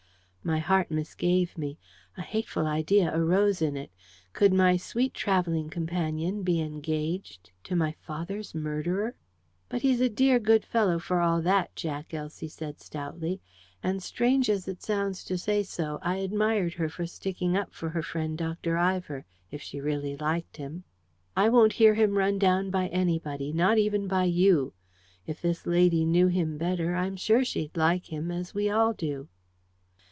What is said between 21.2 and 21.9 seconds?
"I won't